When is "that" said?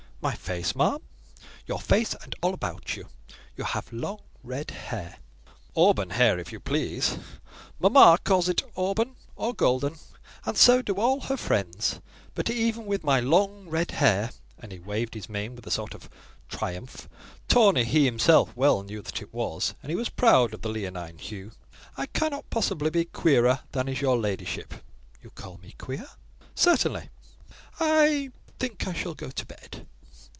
19.01-19.23